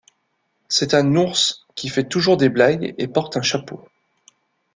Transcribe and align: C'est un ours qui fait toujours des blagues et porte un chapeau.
C'est 0.67 0.95
un 0.95 1.15
ours 1.15 1.67
qui 1.75 1.87
fait 1.87 2.07
toujours 2.09 2.35
des 2.35 2.49
blagues 2.49 2.95
et 2.97 3.07
porte 3.07 3.37
un 3.37 3.43
chapeau. 3.43 3.87